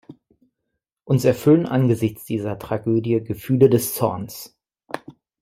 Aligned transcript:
Uns 1.03 1.25
erfüllen 1.25 1.67
angesichts 1.67 2.25
dieser 2.25 2.57
Tragödie 2.57 3.23
Gefühle 3.23 3.69
des 3.69 3.93
Zorns. 3.93 4.57